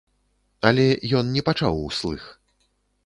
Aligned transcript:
Але 0.69 0.85
ён 1.19 1.29
не 1.35 1.45
пачаў 1.49 1.77
услых. 1.89 2.23